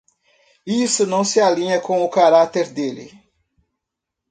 [0.65, 3.11] Isso não se alinha com o cárater dele.